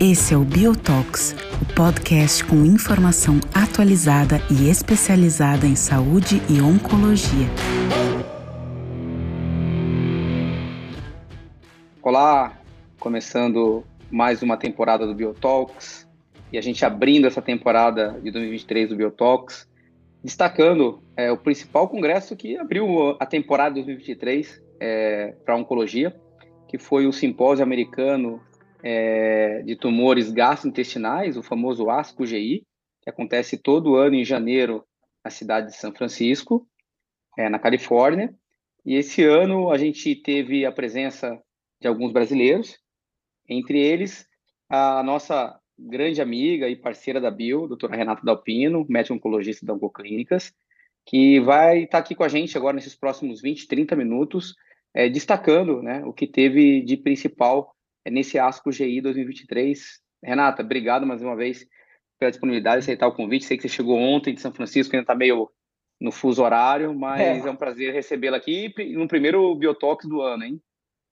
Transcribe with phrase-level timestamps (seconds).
[0.00, 7.46] Esse é o Biotox, o podcast com informação atualizada e especializada em saúde e oncologia.
[12.02, 12.58] Olá,
[12.98, 16.08] começando mais uma temporada do Biotalks
[16.52, 19.68] e a gente abrindo essa temporada de 2023 do Biotalks,
[20.26, 26.20] destacando é, o principal congresso que abriu a temporada de 2023 é, para oncologia,
[26.66, 28.42] que foi o simpósio americano
[28.82, 32.66] é, de tumores gastrointestinais, o famoso ASCO-GI,
[33.02, 34.84] que acontece todo ano em janeiro
[35.24, 36.66] na cidade de São Francisco,
[37.38, 38.34] é, na Califórnia.
[38.84, 41.40] E esse ano a gente teve a presença
[41.80, 42.76] de alguns brasileiros,
[43.48, 44.26] entre eles
[44.68, 50.52] a nossa grande amiga e parceira da Bio, doutora Renata Dalpino, médica oncologista da Oncoclínicas,
[51.04, 54.54] que vai estar aqui com a gente agora nesses próximos 20, 30 minutos,
[54.94, 57.74] é, destacando né, o que teve de principal
[58.04, 60.00] é, nesse ASCO GI 2023.
[60.22, 61.66] Renata, obrigado mais uma vez
[62.18, 63.44] pela disponibilidade, aceitar o convite.
[63.44, 65.50] Sei que você chegou ontem de São Francisco, ainda está meio
[66.00, 70.44] no fuso horário, mas é, é um prazer recebê-la aqui no primeiro Biotox do ano,
[70.44, 70.60] hein?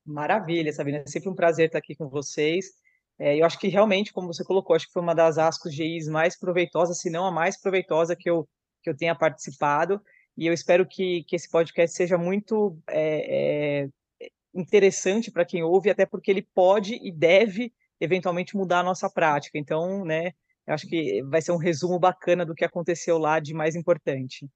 [0.05, 0.99] Maravilha, Sabina.
[0.99, 2.73] É sempre um prazer estar aqui com vocês.
[3.19, 6.09] É, eu acho que realmente, como você colocou, acho que foi uma das ascos GIs
[6.09, 8.49] mais proveitosas, se não a mais proveitosa que eu,
[8.83, 10.01] que eu tenha participado.
[10.37, 13.85] E eu espero que, que esse podcast seja muito é,
[14.23, 19.09] é, interessante para quem ouve, até porque ele pode e deve eventualmente mudar a nossa
[19.09, 19.57] prática.
[19.57, 20.33] Então, né,
[20.67, 24.49] eu acho que vai ser um resumo bacana do que aconteceu lá de mais importante.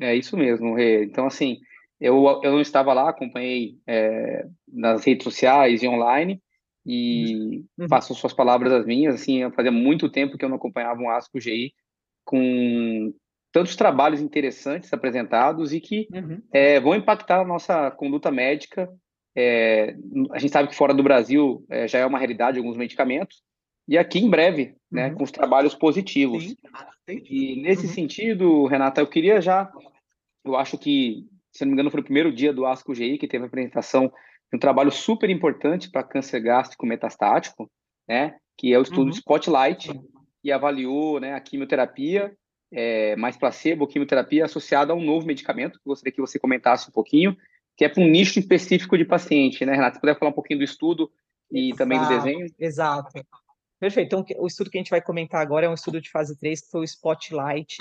[0.00, 1.04] É isso mesmo, Rê.
[1.04, 1.58] Então, assim,
[2.00, 6.40] eu, eu não estava lá, acompanhei é, nas redes sociais e online
[6.86, 7.88] e uhum.
[7.88, 9.16] passo suas palavras às minhas.
[9.16, 11.74] Assim, fazia muito tempo que eu não acompanhava um ASCO GI
[12.24, 13.12] com
[13.52, 16.40] tantos trabalhos interessantes apresentados e que uhum.
[16.52, 18.88] é, vão impactar a nossa conduta médica.
[19.34, 19.96] É,
[20.30, 23.42] a gente sabe que fora do Brasil é, já é uma realidade alguns medicamentos
[23.88, 25.14] e aqui em breve, né, uhum.
[25.16, 26.44] com os trabalhos positivos.
[26.44, 26.56] Sim.
[27.08, 27.92] E nesse uhum.
[27.92, 29.70] sentido, Renata, eu queria já,
[30.44, 31.26] eu acho que
[31.56, 34.12] se não me engano, foi o primeiro dia do ASCO GI que teve a apresentação
[34.52, 37.70] um trabalho super importante para câncer gástrico metastático,
[38.08, 38.36] né?
[38.56, 39.10] Que é o estudo uhum.
[39.10, 39.92] Spotlight,
[40.42, 42.34] que avaliou né, a quimioterapia
[42.72, 46.92] é, mais placebo, quimioterapia associada a um novo medicamento, que gostaria que você comentasse um
[46.92, 47.36] pouquinho,
[47.76, 49.96] que é para um nicho específico de paciente, né, Renato?
[49.96, 51.10] Se puder falar um pouquinho do estudo
[51.50, 52.46] e exato, também do desenho.
[52.58, 53.26] Exato.
[53.78, 54.06] Perfeito.
[54.06, 56.62] Então, o estudo que a gente vai comentar agora é um estudo de fase 3,
[56.62, 57.76] que foi o Spotlight.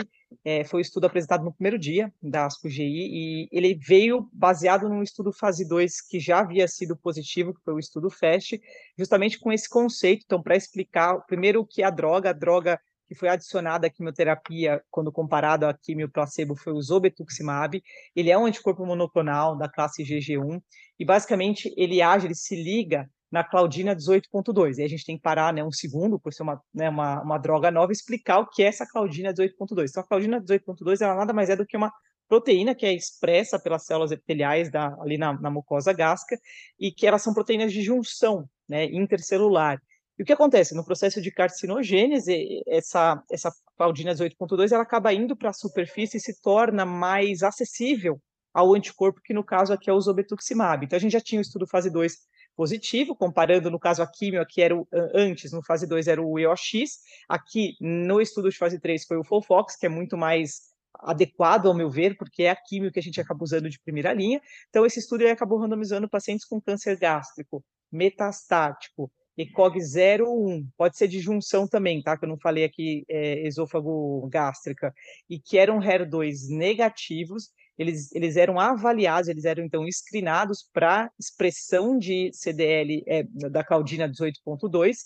[0.48, 5.02] É, foi o estudo apresentado no primeiro dia da ASCO-GI e ele veio baseado num
[5.02, 8.62] estudo fase 2 que já havia sido positivo, que foi o estudo FAST,
[8.96, 10.22] justamente com esse conceito.
[10.24, 13.90] Então, para explicar, primeiro, o que é a droga, a droga que foi adicionada à
[13.90, 17.82] quimioterapia quando comparado à quimio placebo foi o zobetuximab.
[18.16, 20.62] Ele é um anticorpo monoclonal da classe GG1
[21.00, 24.78] e basicamente ele age, ele se liga na Claudina 18.2.
[24.78, 27.38] E a gente tem que parar né, um segundo, por ser uma, né, uma, uma
[27.38, 29.90] droga nova, explicar o que é essa Claudina 18.2.
[29.90, 31.92] Então, a Claudina 18.2 ela nada mais é do que uma
[32.28, 36.42] proteína que é expressa pelas células epiteliais da, ali na, na mucosa gástrica
[36.80, 39.80] e que elas são proteínas de junção né, intercelular.
[40.18, 40.74] E o que acontece?
[40.74, 46.22] No processo de carcinogênese, essa, essa Claudina 18.2 ela acaba indo para a superfície e
[46.22, 48.20] se torna mais acessível
[48.54, 50.86] ao anticorpo, que no caso aqui é o zobetuximab.
[50.86, 52.16] Então, a gente já tinha o estudo fase 2
[52.56, 56.40] positivo, comparando, no caso, a químio, aqui era o, antes, no fase 2 era o
[56.40, 61.68] EOX, aqui no estudo de fase 3 foi o Folfox, que é muito mais adequado,
[61.68, 64.42] ao meu ver, porque é a químio que a gente acaba usando de primeira linha.
[64.70, 71.20] Então, esse estudo acabou randomizando pacientes com câncer gástrico, metastático, ECOG 01, pode ser de
[71.20, 72.18] junção também, tá?
[72.18, 74.94] Que eu não falei aqui, é, esôfago gástrica,
[75.30, 81.98] e que eram HER2 negativos eles, eles eram avaliados, eles eram então screenados para expressão
[81.98, 84.98] de CDL é, da Claudina 18.2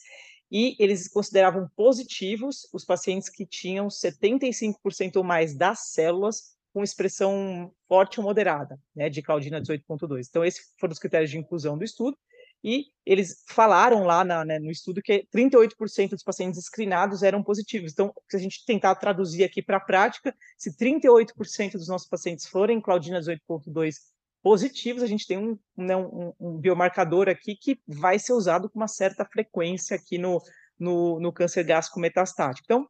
[0.52, 7.72] e eles consideravam positivos os pacientes que tinham 75% ou mais das células com expressão
[7.88, 10.28] forte ou moderada, né, de Claudina 18.2.
[10.30, 12.18] Então, esses foram os critérios de inclusão do estudo
[12.64, 17.92] e eles falaram lá na, né, no estudo que 38% dos pacientes screenados eram positivos.
[17.92, 22.48] Então, se a gente tentar traduzir aqui para a prática, se 38% dos nossos pacientes
[22.48, 23.96] forem Claudina 18.2
[24.42, 28.80] positivos, a gente tem um, né, um, um, biomarcador aqui que vai ser usado com
[28.80, 30.42] uma certa frequência aqui no,
[30.78, 32.66] no, no câncer gástrico metastático.
[32.66, 32.88] Então,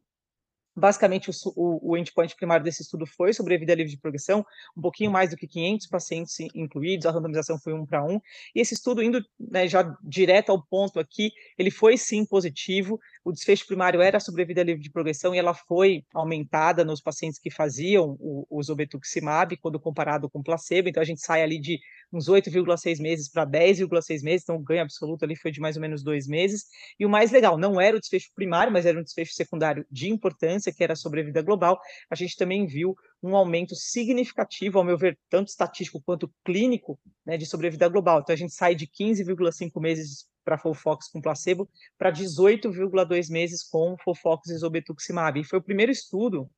[0.80, 4.46] Basicamente, o, o, o, endpoint primário desse estudo foi sobre vida livre de progressão,
[4.76, 8.20] um pouquinho mais do que 500 pacientes incluídos, a randomização foi um para um.
[8.56, 13.00] E esse estudo, indo né, já direto ao ponto aqui, ele foi sim positivo.
[13.24, 17.40] O desfecho primário era a sobrevida livre de progressão e ela foi aumentada nos pacientes
[17.40, 21.80] que faziam o, o zobetuximab quando comparado com placebo, então a gente sai ali de
[22.12, 25.82] uns 8,6 meses para 10,6 meses, então o ganho absoluto ali foi de mais ou
[25.82, 26.66] menos dois meses,
[27.00, 30.10] e o mais legal, não era o desfecho primário, mas era um desfecho secundário de
[30.10, 31.80] importância, que era a sobrevida global,
[32.10, 37.38] a gente também viu um aumento significativo, ao meu ver, tanto estatístico quanto clínico, né,
[37.38, 42.12] de sobrevida global, então a gente sai de 15,5 meses para Folfox com placebo para
[42.12, 45.40] 18,2 meses com Folfox e Zobetuximab.
[45.40, 46.50] E foi o primeiro estudo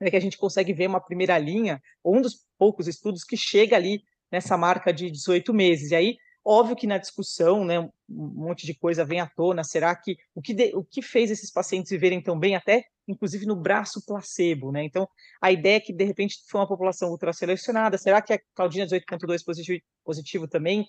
[0.00, 3.76] né, que a gente consegue ver uma primeira linha, um dos poucos estudos que chega
[3.76, 5.90] ali nessa marca de 18 meses.
[5.90, 9.62] E aí, óbvio que na discussão, né, um monte de coisa vem à tona.
[9.62, 13.46] Será que o que, de, o que fez esses pacientes viverem tão bem, até inclusive
[13.46, 14.84] no braço placebo, né?
[14.84, 15.08] Então,
[15.40, 17.98] a ideia é que de repente foi uma população ultraselecionada.
[17.98, 20.86] Será que a Claudina 18.2 positivo, positivo também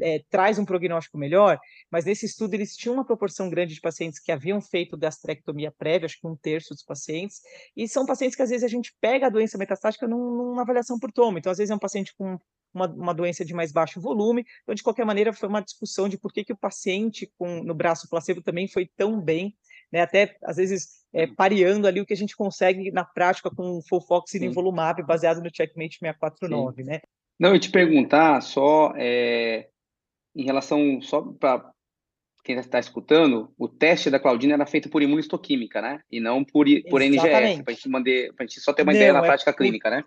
[0.00, 1.58] é, traz um prognóstico melhor,
[1.90, 6.06] mas nesse estudo eles tinham uma proporção grande de pacientes que haviam feito gastrectomia prévia,
[6.06, 7.40] acho que um terço dos pacientes,
[7.76, 10.98] e são pacientes que às vezes a gente pega a doença metastática num, numa avaliação
[10.98, 12.38] por tomo, então às vezes é um paciente com
[12.72, 16.16] uma, uma, doença de mais baixo volume, então de qualquer maneira foi uma discussão de
[16.16, 19.54] por que, que o paciente com, no braço placebo também foi tão bem,
[19.92, 23.78] né, até às vezes é, pareando ali o que a gente consegue na prática com
[23.78, 26.88] o Folfox e nivolumab, baseado no Checkmate 649, Sim.
[26.88, 27.00] né?
[27.38, 29.68] Não, eu te perguntar só é,
[30.34, 31.70] em relação, só para
[32.44, 36.00] quem está escutando, o teste da Claudina era feito por imunistoquímica, né?
[36.10, 37.64] E não por, por NGS, para a gente,
[38.40, 39.58] gente só ter uma não, ideia na é prática por...
[39.58, 40.04] clínica, né?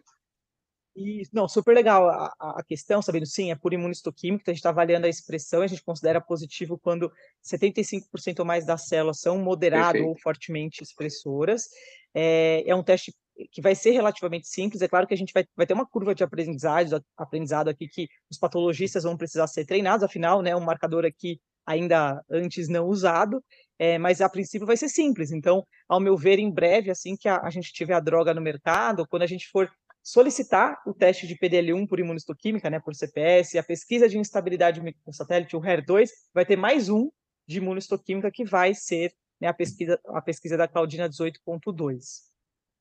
[0.96, 4.60] Isso, não, super legal a, a questão, sabendo sim, é por imunistoquímica, então a gente
[4.60, 7.12] está avaliando a expressão, a gente considera positivo quando
[7.44, 10.08] 75% ou mais das células são moderado Perfeito.
[10.08, 11.68] ou fortemente expressoras.
[12.14, 13.14] É, é um teste
[13.52, 14.82] que vai ser relativamente simples.
[14.82, 18.08] É claro que a gente vai, vai ter uma curva de aprendizado, aprendizado aqui que
[18.32, 23.44] os patologistas vão precisar ser treinados, afinal, né, um marcador aqui ainda antes não usado,
[23.78, 25.32] é, mas a princípio vai ser simples.
[25.32, 28.42] Então, ao meu ver, em breve, assim que a, a gente tiver a droga no
[28.42, 29.70] mercado, quando a gente for
[30.06, 35.58] solicitar o teste de PDL1 por imunistoquímica, né, por CPS, a pesquisa de instabilidade microsatélite,
[35.58, 37.10] o HER2, vai ter mais um
[37.48, 39.12] de imunistoquímica que vai ser
[39.42, 41.98] né, a, pesquisa, a pesquisa da Claudina 18.2.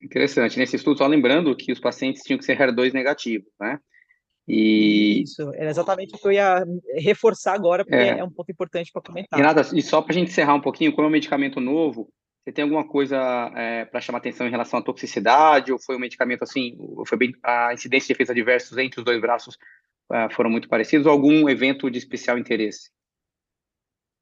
[0.03, 0.59] Interessante.
[0.59, 3.79] Nesse estudo, só lembrando que os pacientes tinham que ser HER2 negativo, né?
[4.47, 5.23] E...
[5.23, 6.63] Isso, era exatamente o que eu ia
[6.93, 9.39] reforçar agora, porque é, é um ponto importante para comentar.
[9.39, 12.07] E, nada, e só para a gente encerrar um pouquinho, como é um medicamento novo,
[12.45, 13.17] você tem alguma coisa
[13.55, 16.77] é, para chamar atenção em relação à toxicidade, ou foi um medicamento assim,
[17.07, 19.55] foi bem, a incidência de efeitos adversos entre os dois braços
[20.11, 22.91] uh, foram muito parecidos, ou algum evento de especial interesse?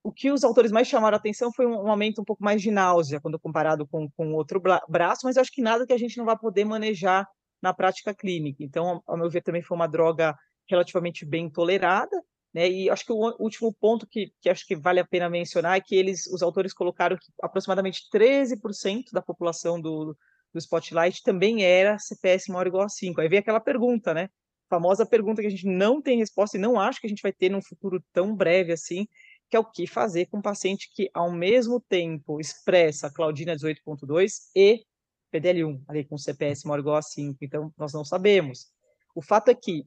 [0.03, 3.21] o que os autores mais chamaram atenção foi um, aumento um pouco mais de náusea
[3.21, 6.37] quando comparado com, com outro braço, mas acho que nada que a gente não vai
[6.37, 7.25] poder manejar
[7.61, 8.61] na prática clínica.
[8.61, 10.37] Então, ao meu ver, também foi uma droga
[10.69, 12.21] relativamente bem tolerada,
[12.53, 12.69] né?
[12.69, 15.81] E acho que o último ponto que, que acho que vale a pena mencionar é
[15.81, 20.15] que eles, os autores colocaram que aproximadamente 13% da população do,
[20.53, 23.19] do Spotlight também era CPS maior ou igual a 5.
[23.19, 24.29] Aí vem aquela pergunta, né?
[24.73, 27.31] famosa pergunta que a gente não tem resposta e não acho que a gente vai
[27.31, 29.07] ter num futuro tão breve assim,
[29.47, 34.49] que é o que fazer com um paciente que, ao mesmo tempo, expressa Claudina 18.2
[34.55, 34.83] e
[35.31, 37.37] PDL1, ali com CPS maior ou igual a 5.
[37.41, 38.67] Então, nós não sabemos.
[39.13, 39.85] O fato é que,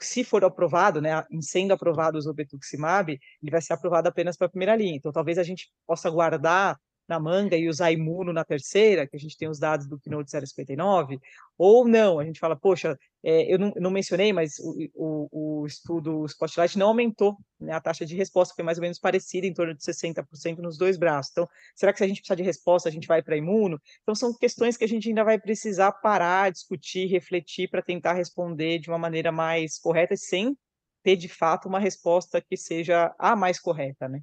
[0.00, 4.46] se for aprovado, né, em sendo aprovado o Zobetuximab, ele vai ser aprovado apenas para
[4.46, 4.96] a primeira linha.
[4.96, 6.76] Então, talvez a gente possa guardar
[7.08, 10.30] na manga e usar imuno na terceira, que a gente tem os dados do Keynote
[10.30, 11.20] 059,
[11.58, 15.66] ou não, a gente fala, poxa, é, eu não, não, mencionei, mas o, o, o
[15.66, 19.54] estudo Spotlight não aumentou né, a taxa de resposta, foi mais ou menos parecida, em
[19.54, 21.32] torno de 60% nos dois braços.
[21.32, 23.80] Então, será que se a gente precisar de resposta, a gente vai para imuno?
[24.02, 28.78] Então, são questões que a gente ainda vai precisar parar, discutir, refletir, para tentar responder
[28.78, 30.56] de uma maneira mais correta, sem
[31.02, 34.20] ter, de fato, uma resposta que seja a mais correta, né?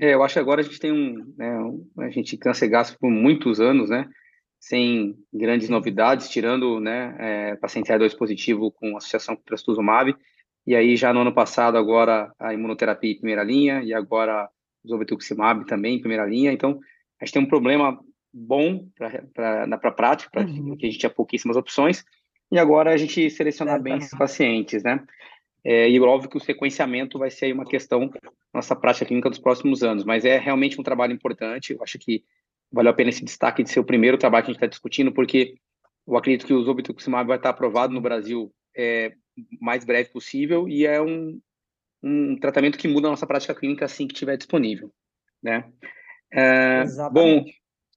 [0.00, 2.68] É, eu acho que agora a gente tem um, né, um a gente cansa e
[2.68, 4.08] gasta por muitos anos, né,
[4.58, 10.14] sem grandes novidades, tirando, né, é, paciente A2 positivo com associação com trastuzumab,
[10.66, 14.48] e aí já no ano passado agora a imunoterapia em primeira linha, e agora
[14.84, 16.78] o zolbetuximab também em primeira linha, então
[17.20, 17.98] a gente tem um problema
[18.32, 18.86] bom
[19.34, 20.76] para a prática, para uhum.
[20.76, 22.04] que a gente tinha pouquíssimas opções,
[22.50, 25.02] e agora a gente selecionar é, bem esses pacientes, né?
[25.64, 28.10] É, e óbvio que o sequenciamento vai ser uma questão
[28.52, 31.72] nossa prática clínica dos próximos anos, mas é realmente um trabalho importante.
[31.72, 32.24] Eu acho que
[32.70, 35.12] valeu a pena esse destaque de ser o primeiro trabalho que a gente está discutindo,
[35.12, 35.56] porque
[36.06, 39.12] eu acredito que o Zobituximab vai estar aprovado no Brasil é,
[39.60, 41.40] mais breve possível e é um,
[42.02, 44.90] um tratamento que muda a nossa prática clínica assim que estiver disponível,
[45.42, 45.70] né?
[46.32, 47.44] É, bom,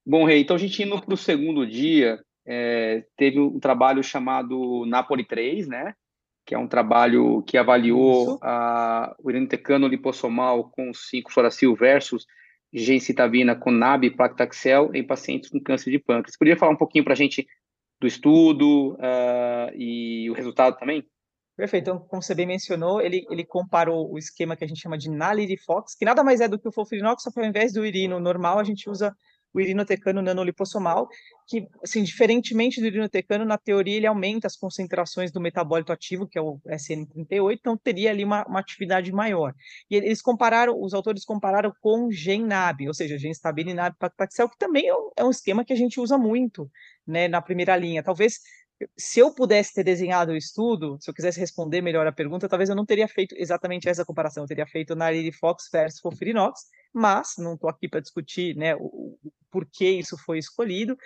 [0.06, 4.86] bom, Rei, então a gente indo para o segundo dia, é, teve um trabalho chamado
[4.86, 5.96] Napoli 3, né?
[6.46, 12.26] Que é um trabalho que avaliou a, o iranitecano lipossomal com 5-fluoracil versus
[12.72, 16.34] gencitabina com NAB e paclitaxel em pacientes com câncer de pâncreas.
[16.34, 17.48] Você poderia falar um pouquinho para a gente
[18.00, 21.04] do estudo uh, e o resultado também?
[21.56, 21.90] Perfeito.
[21.90, 25.10] Então, como você bem mencionou, ele, ele comparou o esquema que a gente chama de
[25.10, 28.20] Nalirifox, que nada mais é do que o Folfirinox, só que ao invés do irino
[28.20, 29.16] normal, a gente usa
[29.56, 31.08] o irinotecano nanolipossomal,
[31.48, 36.38] que, assim, diferentemente do irinotecano, na teoria ele aumenta as concentrações do metabólito ativo, que
[36.38, 39.54] é o SN38, então teria ali uma, uma atividade maior.
[39.90, 44.58] E eles compararam, os autores compararam com GenNab, ou seja, Genstabile e NAB paclitaxel, que
[44.58, 46.70] também é um, é um esquema que a gente usa muito,
[47.08, 48.04] né, na primeira linha.
[48.04, 48.40] Talvez
[48.98, 52.70] se eu pudesse ter desenhado o estudo, se eu quisesse responder melhor a pergunta, talvez
[52.70, 55.08] eu não teria feito exatamente essa comparação, eu teria feito na
[55.40, 59.36] Fox versus Fofirinox, mas não estou aqui para discutir né, o, o
[59.80, 60.98] isso foi escolhido,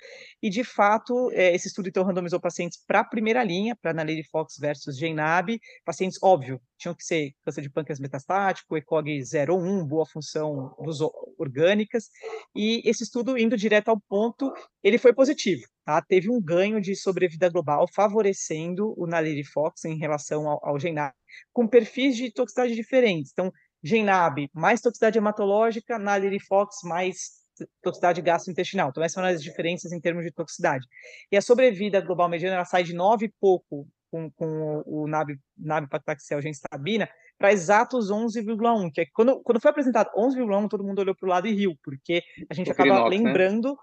[0.42, 4.24] e de fato, é, esse estudo então randomizou pacientes para a primeira linha, para Naledi
[4.24, 10.06] Fox versus Genab, pacientes, óbvio, tinham que ser câncer de pâncreas metastático, ECOG 0 boa
[10.06, 11.00] função dos
[11.38, 12.10] orgânicas,
[12.56, 16.02] e esse estudo, indo direto ao ponto, ele foi positivo, tá?
[16.02, 21.14] Teve um ganho de sobrevida global, favorecendo o Naledi Fox em relação ao, ao Genab,
[21.54, 23.32] com perfis de toxicidade diferentes.
[23.32, 23.52] Então,
[23.84, 27.40] Genab, mais toxicidade hematológica, Nalirifox, mais
[27.82, 28.90] toxicidade gastrointestinal.
[28.90, 30.86] Então, essas são as diferenças em termos de toxicidade.
[31.32, 35.38] E a sobrevida global mediana ela sai de 9 e pouco com, com o NAB,
[35.58, 37.08] NAB paclitaxel genstabina
[37.38, 41.30] para exatos 11,1, que é quando, quando foi apresentado 11,1, todo mundo olhou para o
[41.30, 43.18] lado e riu, porque a gente acaba né?
[43.18, 43.76] lembrando né?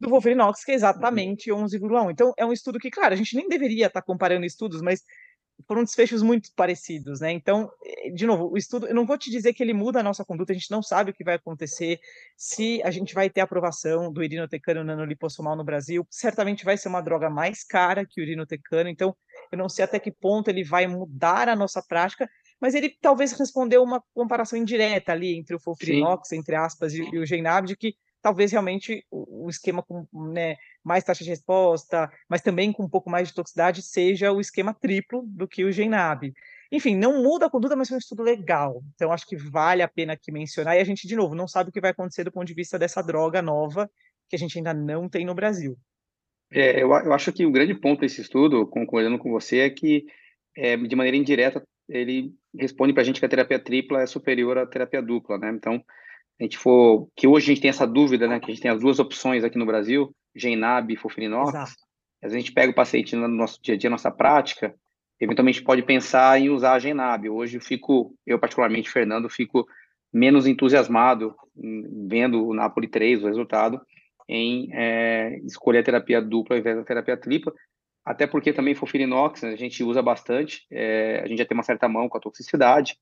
[0.00, 2.10] do Wolverinox, que é exatamente 11,1.
[2.10, 5.02] Então, é um estudo que, claro, a gente nem deveria estar comparando estudos, mas
[5.66, 7.32] foram desfechos muito parecidos, né?
[7.32, 10.02] Então, eh, de novo, o estudo, eu não vou te dizer que ele muda a
[10.02, 11.98] nossa conduta, a gente não sabe o que vai acontecer,
[12.36, 17.00] se a gente vai ter aprovação do irinotecano nanolipossomal no Brasil, certamente vai ser uma
[17.00, 19.16] droga mais cara que o irinotecano, então
[19.50, 22.28] eu não sei até que ponto ele vai mudar a nossa prática,
[22.60, 27.18] mas ele talvez respondeu uma comparação indireta ali entre o Folfirinox, entre aspas, e, e
[27.18, 27.94] o Genab, de que
[28.24, 33.08] talvez realmente o, esquema com né, mais taxa de resposta, mas também com um pouco
[33.08, 36.32] mais de toxicidade, seja o esquema triplo do que o Genab.
[36.70, 38.82] Enfim, não muda a conduta, mas é um estudo legal.
[38.94, 40.76] Então, acho que vale a pena aqui mencionar.
[40.76, 42.78] E a gente, de novo, não sabe o que vai acontecer do ponto de vista
[42.78, 43.88] dessa droga nova
[44.28, 45.76] que a gente ainda não tem no Brasil.
[46.52, 50.04] É, eu, eu acho que o grande ponto desse estudo, concordando com você, é que,
[50.56, 54.58] é, de maneira indireta, ele responde para a gente que a terapia tripla é superior
[54.58, 55.50] à terapia dupla, né?
[55.50, 55.82] Então,
[56.40, 58.70] a gente for, que hoje a gente tem essa dúvida, né, que a gente tem
[58.70, 61.76] as duas opções aqui no Brasil, Genab e Fofirinox,
[62.22, 64.74] a gente pega o paciente no nosso dia a dia, nossa prática,
[65.20, 67.28] eventualmente pode pensar em usar a Genab.
[67.28, 69.66] Hoje eu fico, eu particularmente, Fernando, fico
[70.12, 71.34] menos entusiasmado
[72.08, 73.80] vendo o Napoli 3, o resultado,
[74.28, 77.52] em é, escolher a terapia dupla ao invés da terapia tripla,
[78.04, 81.62] até porque também Fofirinox né, a gente usa bastante, é, a gente já tem uma
[81.62, 82.96] certa mão com a toxicidade,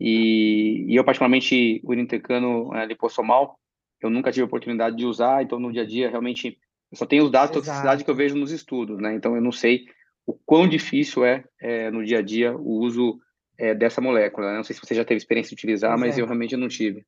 [0.00, 3.58] e, e eu, particularmente, o irintecano é, lipossomal,
[4.00, 6.58] eu nunca tive a oportunidade de usar, então no dia a dia, realmente,
[6.90, 9.14] eu só tenho os dados de toxicidade que eu vejo nos estudos, né?
[9.14, 9.84] Então eu não sei
[10.26, 13.18] o quão difícil é, é no dia a dia o uso
[13.58, 14.50] é, dessa molécula.
[14.50, 14.56] Né?
[14.56, 17.04] Não sei se você já teve experiência de utilizar, mas eu realmente não tive.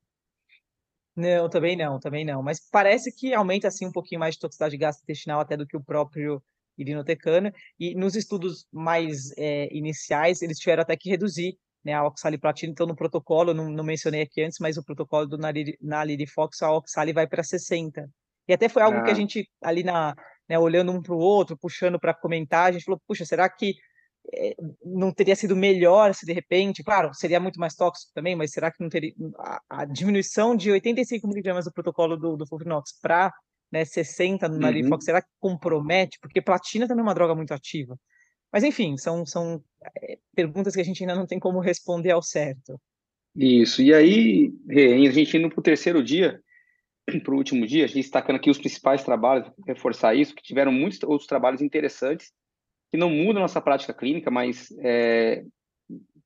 [1.15, 2.41] Não, também não, também não.
[2.41, 5.83] Mas parece que aumenta assim um pouquinho mais de toxicidade gastrointestinal até do que o
[5.83, 6.41] próprio
[6.77, 7.51] irinotecano.
[7.79, 12.87] E nos estudos mais é, iniciais, eles tiveram até que reduzir né, a oxaliplatina, então
[12.87, 15.37] no protocolo, não, não mencionei aqui antes, mas o protocolo do
[15.81, 18.09] Nalirifox, a oxali vai para 60.
[18.47, 19.03] E até foi algo ah.
[19.03, 19.15] que a ah.
[19.15, 20.15] gente, ali na,
[20.47, 23.75] né, olhando um para o outro, puxando para comentar, a gente falou, puxa, será que
[24.33, 28.51] é, não teria sido melhor se de repente, claro, seria muito mais tóxico também, mas
[28.51, 32.97] será que não teria, a, a diminuição de 85 miligramas do protocolo do, do Fulvinox
[33.01, 33.33] para
[33.71, 35.05] né, 60 no Nalirifox, uhum.
[35.05, 36.19] será que compromete?
[36.21, 37.97] Porque platina também é uma droga muito ativa.
[38.53, 39.63] Mas, enfim, são, são
[39.99, 42.79] é, perguntas que a gente ainda não tem como responder ao certo.
[43.35, 43.81] Isso.
[43.81, 46.39] E aí, a gente indo para o terceiro dia,
[47.23, 50.71] para o último dia, a gente destacando aqui os principais trabalhos, reforçar isso, que tiveram
[50.71, 52.31] muitos outros trabalhos interessantes,
[52.91, 55.43] que não mudam a nossa prática clínica, mas é,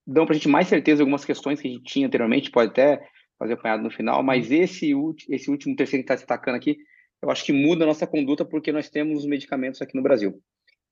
[0.05, 2.72] dão para a gente mais certeza de algumas questões que a gente tinha anteriormente, pode
[2.72, 3.07] até
[3.39, 4.55] fazer apanhado no final, mas uhum.
[4.55, 4.91] esse,
[5.29, 6.77] esse último terceiro que está destacando aqui,
[7.22, 10.41] eu acho que muda a nossa conduta porque nós temos os medicamentos aqui no Brasil.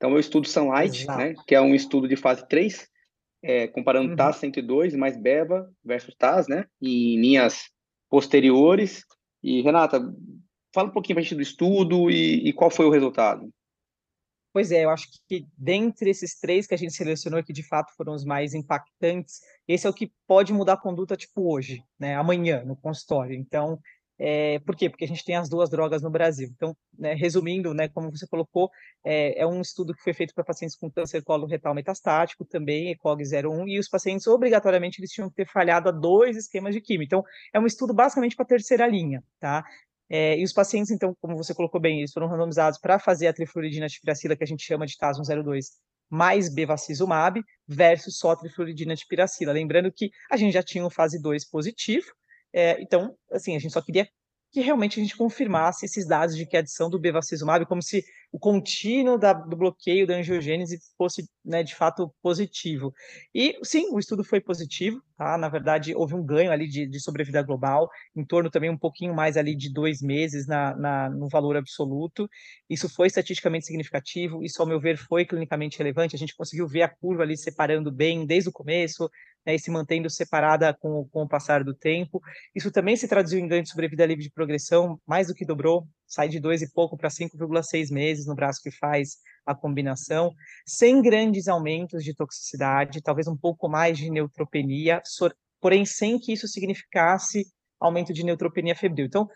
[0.05, 2.87] Então, eu estudo Sunlight, né, que é um estudo de fase 3,
[3.41, 4.15] é, comparando uhum.
[4.15, 7.71] TAS 102 mais BEVA versus TAS, né, em linhas
[8.07, 9.03] posteriores.
[9.41, 9.99] E, Renata,
[10.71, 13.49] fala um pouquinho para a gente do estudo e, e, qual foi o resultado.
[14.53, 17.91] Pois é, eu acho que dentre esses três que a gente selecionou, que de fato
[17.97, 22.15] foram os mais impactantes, esse é o que pode mudar a conduta, tipo hoje, né,
[22.15, 23.35] amanhã, no consultório.
[23.35, 23.79] Então,
[24.17, 24.89] É, por quê?
[24.89, 26.49] Porque a gente tem as duas drogas no Brasil.
[26.55, 28.69] Então, né, resumindo, né, como você colocou,
[29.03, 33.23] é, é, um estudo que foi feito para pacientes com câncer coloretal metastático, também ECOG
[33.23, 37.05] 01, e os pacientes, obrigatoriamente, eles tinham que ter falhado a dois esquemas de quimio.
[37.05, 39.63] Então, é um estudo basicamente para terceira linha, tá?
[40.09, 43.33] É, e os pacientes, então, como você colocou bem, eles foram randomizados para fazer a
[43.33, 45.71] trifluoridina tifiracila, que a gente chama de TAS 102,
[46.09, 49.51] mais bevacizumab, versus só trifluoridina tipiracila.
[49.51, 52.05] Lembrando que a gente já tinha o fase 2 positivo,
[52.55, 54.07] é, então, assim, a gente só queria
[54.49, 58.01] que realmente a gente confirmasse esses dados de que a adição do bevacizumab, como se
[58.35, 62.93] o contínuo da, do bloqueio da angiogênese fosse, né, de fato, positivo.
[63.33, 65.37] E, sim, o estudo foi positivo, tá?
[65.37, 69.15] Na verdade, houve um ganho ali de, de sobrevida global, em torno também um pouquinho
[69.15, 72.27] mais ali de dois meses na, na, no valor absoluto.
[72.69, 76.13] Isso foi estatisticamente significativo, isso, ao meu ver, foi clinicamente relevante.
[76.13, 79.09] A gente conseguiu ver a curva ali separando bem desde o começo,
[79.45, 82.21] né, e se mantendo separada com, com o passar do tempo.
[82.53, 85.87] Isso também se traduziu em ganho de sobrevida livre de progressão, mais do que dobrou,
[86.07, 90.33] sai de dois e pouco para 5,6 meses no braço que faz a combinação,
[90.65, 95.01] sem grandes aumentos de toxicidade, talvez um pouco mais de neutropenia,
[95.61, 97.45] porém sem que isso significasse
[97.79, 99.05] aumento de neutropenia febril.
[99.05, 99.27] Então,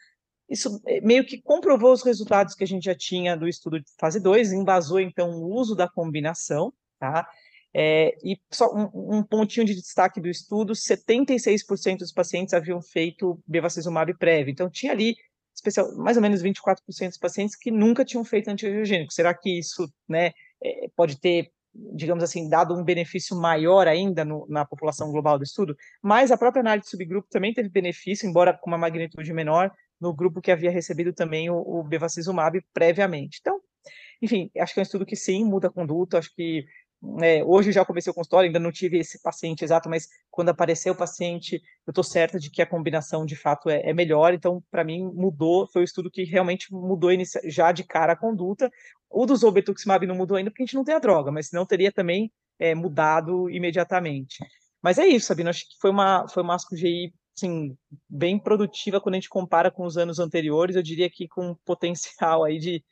[0.49, 3.85] isso eh, meio que comprovou os resultados que a gente já tinha do estudo de
[3.99, 7.27] fase 2, embasou então o uso da combinação, tá?
[7.71, 13.39] É, e só um, um, pontinho de destaque do estudo: 76% dos pacientes haviam feito
[13.47, 14.51] bevacizumab prévio.
[14.51, 15.15] Então, tinha ali
[15.59, 19.13] especial, mais ou menos 24% dos pacientes que nunca tinham feito antiangiogênico.
[19.13, 20.31] Será que isso né,
[20.63, 25.43] é, pode ter, digamos assim, dado um benefício maior ainda no, na população global do
[25.43, 25.75] estudo?
[26.01, 30.13] Mas a própria análise de subgrupo também teve benefício, embora com uma magnitude menor, no
[30.13, 33.39] grupo que havia recebido também o, o bevacizumab previamente.
[33.41, 33.59] Então,
[34.21, 36.65] enfim, acho que é um estudo que sim, muda a conduta, acho que
[37.21, 40.93] é, hoje já comecei o consultório, ainda não tive esse paciente exato, mas quando apareceu
[40.93, 44.33] o paciente, eu estou certa de que a combinação de fato é, é melhor.
[44.33, 45.67] Então, para mim, mudou.
[45.67, 47.09] Foi o um estudo que realmente mudou
[47.45, 48.69] já de cara a conduta.
[49.09, 51.65] O do Zolbetuximab não mudou ainda porque a gente não tem a droga, mas senão
[51.65, 54.37] teria também é, mudado imediatamente.
[54.81, 55.49] Mas é isso, Sabino.
[55.49, 57.77] Acho que foi uma, foi uma ASCO-GI assim,
[58.09, 60.75] bem produtiva quando a gente compara com os anos anteriores.
[60.75, 62.83] Eu diria que com potencial aí de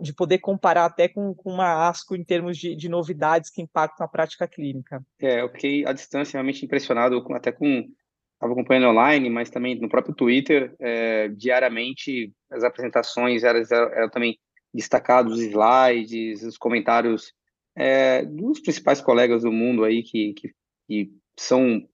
[0.00, 4.04] de poder comparar até com, com uma ASCO em termos de, de, novidades que impactam
[4.04, 5.04] a prática clínica.
[5.20, 7.86] É, eu fiquei à distância realmente impressionado, com, até com
[8.34, 14.38] estava acompanhando online, mas também no próprio Twitter, é, diariamente as apresentações eram, eram, também
[14.72, 17.32] destacados, os slides, os comentários
[17.76, 20.52] é, dos principais colegas do mundo aí que, que,
[20.86, 21.86] que são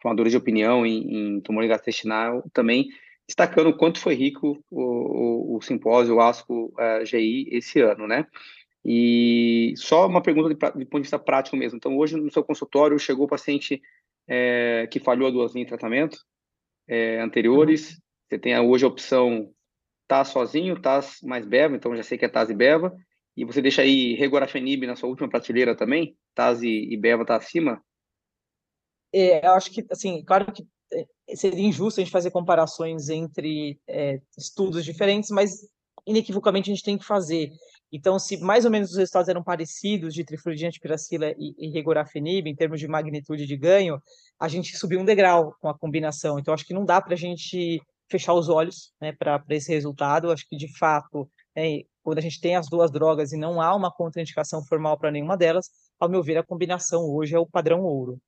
[0.00, 2.88] formadores de opinião em, em tumor gastrointestinal também
[3.26, 7.80] destacando o quanto foi rico o, o, o simpósio, o ASCO uh, eh, GI esse
[7.80, 8.26] ano, né?
[8.84, 11.76] E só uma pergunta de, de, ponto de vista prático mesmo.
[11.76, 13.82] Então, hoje no seu consultório chegou o paciente
[14.28, 16.18] é, que falhou duas linhas de tratamento
[16.86, 17.90] é, anteriores.
[17.90, 17.96] Uhum.
[18.28, 19.52] Você tem hoje a opção
[20.06, 22.96] TAS sozinho, TAS mais BEVA, então já sei que é TAS e BEVA.
[23.36, 26.16] E você deixa aí regorafenib na sua última prateleira também?
[26.32, 27.82] TAS e, e BEVA tá acima?
[29.12, 30.64] É, eu acho que, assim, claro que
[31.34, 35.66] seria injusto a gente fazer comparações entre é, estudos diferentes, mas
[36.06, 37.50] inequivocamente a gente tem que fazer.
[37.92, 42.48] Então, se mais ou menos os resultados eram parecidos de trifluidina, piracila e, e regorafenib,
[42.48, 44.00] em termos de magnitude de ganho,
[44.38, 46.38] a gente subiu um degrau com a combinação.
[46.38, 47.80] Então, acho que não dá para a gente
[48.10, 50.30] fechar os olhos né, para esse resultado.
[50.30, 53.74] Acho que, de fato, é, quando a gente tem as duas drogas e não há
[53.74, 57.82] uma contraindicação formal para nenhuma delas, ao meu ver, a combinação hoje é o padrão
[57.82, 58.18] ouro.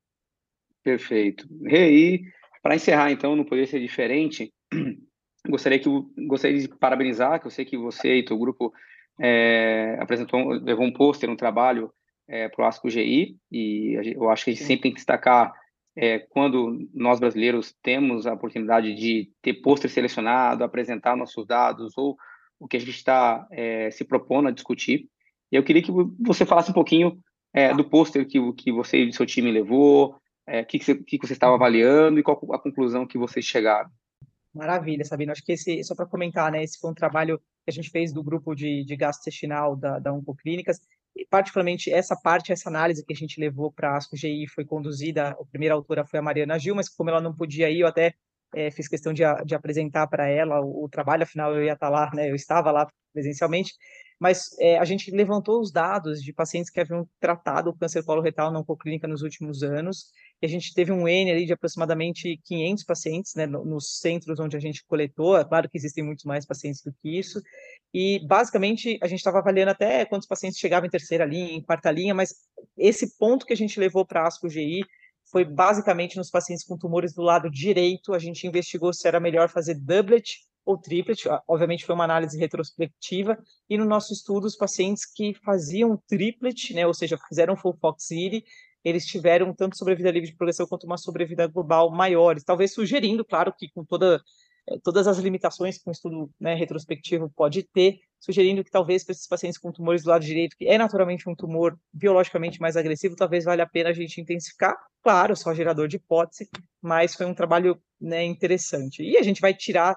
[0.82, 1.46] Perfeito.
[1.64, 2.22] Rei,
[2.62, 4.52] para encerrar, então, não poderia ser diferente,
[5.48, 5.88] gostaria, que,
[6.26, 8.72] gostaria de parabenizar, que eu sei que você e o grupo
[9.20, 11.92] é, apresentou, levou um pôster, um trabalho
[12.28, 15.52] é, para o ASCO GI, e eu acho que a gente sempre tem que destacar
[15.96, 22.16] é, quando nós brasileiros temos a oportunidade de ter pôster selecionado, apresentar nossos dados ou
[22.60, 25.08] o que a gente está é, se propondo a discutir.
[25.50, 25.90] E eu queria que
[26.20, 27.18] você falasse um pouquinho
[27.52, 30.14] é, do pôster que, que você e seu time levou,
[30.48, 33.90] é, que, que, você, que você estava avaliando e qual a conclusão que vocês chegaram.
[34.54, 35.30] Maravilha, Sabino.
[35.30, 38.12] Acho que esse, só para comentar, né, esse foi um trabalho que a gente fez
[38.12, 40.80] do grupo de, de gastrointestinal da, da Oncoclínicas,
[41.14, 45.30] e particularmente essa parte, essa análise que a gente levou para a ASCO-GI foi conduzida,
[45.30, 48.14] a primeira autora foi a Mariana Gil, mas como ela não podia ir, eu até
[48.54, 51.86] é, fiz questão de, de apresentar para ela o, o, trabalho, afinal eu ia estar
[51.86, 53.74] tá lá, né, eu estava lá presencialmente,
[54.18, 58.50] mas é, a gente levantou os dados de pacientes que haviam tratado o câncer coloretal
[58.50, 60.10] na oncoclínica nos últimos anos,
[60.42, 64.56] e a gente teve um N ali de aproximadamente 500 pacientes, né, nos centros onde
[64.56, 67.40] a gente coletou, é claro que existem muitos mais pacientes do que isso,
[67.94, 71.90] e basicamente a gente estava avaliando até quantos pacientes chegavam em terceira linha, em quarta
[71.90, 72.34] linha, mas
[72.76, 74.84] esse ponto que a gente levou para a ASCO-GI
[75.30, 79.48] foi basicamente nos pacientes com tumores do lado direito, a gente investigou se era melhor
[79.48, 81.24] fazer doublet ou triplet.
[81.48, 83.38] Obviamente foi uma análise retrospectiva
[83.70, 88.44] e no nosso estudo os pacientes que faziam triplet, né, ou seja, fizeram full FOXIRI,
[88.84, 93.52] eles tiveram tanto sobrevida livre de progressão quanto uma sobrevida global maiores, talvez sugerindo, claro,
[93.56, 94.20] que com toda
[94.68, 99.12] eh, todas as limitações que um estudo né, retrospectivo pode ter, sugerindo que talvez para
[99.12, 103.16] esses pacientes com tumores do lado direito, que é naturalmente um tumor biologicamente mais agressivo,
[103.16, 104.76] talvez valha a pena a gente intensificar.
[105.02, 106.48] Claro, só gerador de hipótese,
[106.82, 109.02] mas foi um trabalho né, interessante.
[109.02, 109.96] E a gente vai tirar,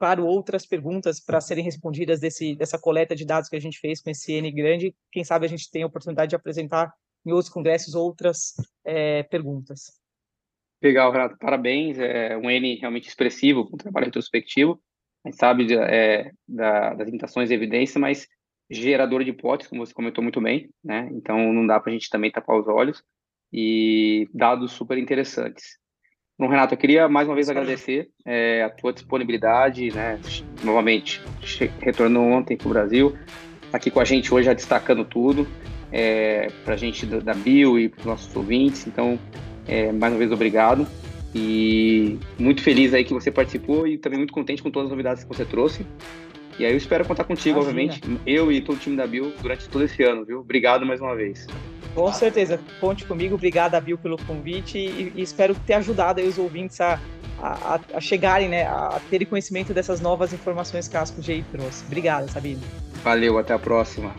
[0.00, 4.00] claro, outras perguntas para serem respondidas desse, dessa coleta de dados que a gente fez
[4.00, 4.94] com esse N grande.
[5.12, 6.90] Quem sabe a gente tem a oportunidade de apresentar
[7.24, 10.00] em outros congressos outras é, perguntas.
[10.82, 11.36] Legal, Renato.
[11.38, 11.98] Parabéns.
[11.98, 14.80] É um N realmente expressivo, com um trabalho retrospectivo.
[15.22, 18.26] A gente sabe é, da, das limitações da evidência, mas
[18.70, 21.10] gerador de hipóteses, como você comentou muito bem, né?
[21.12, 23.02] Então não dá para a gente também tapar os olhos
[23.52, 25.78] e dados super interessantes.
[26.40, 30.18] Bom, Renato, eu queria mais uma vez agradecer é, a tua disponibilidade, né?
[30.64, 31.20] Novamente,
[31.82, 33.14] retornou ontem para o Brasil,
[33.70, 35.46] aqui com a gente hoje já destacando tudo
[35.92, 38.86] é, para a gente da, da Bio e para os nossos ouvintes.
[38.86, 39.18] Então,
[39.68, 40.86] é, mais uma vez, obrigado.
[41.34, 45.22] E muito feliz aí que você participou e também muito contente com todas as novidades
[45.22, 45.84] que você trouxe.
[46.58, 47.92] E aí eu espero contar contigo, Imagina.
[47.92, 50.40] obviamente, eu e todo o time da Bio durante todo esse ano, viu?
[50.40, 51.46] Obrigado mais uma vez.
[51.94, 53.34] Com certeza, conte comigo.
[53.34, 56.98] Obrigado, Bill, pelo convite e, e espero ter ajudado os ouvintes a,
[57.40, 61.84] a, a, chegarem, né, a terem conhecimento dessas novas informações que a Asco GI trouxe.
[61.86, 62.60] Obrigado, Sabine.
[63.02, 64.14] Valeu, até a próxima.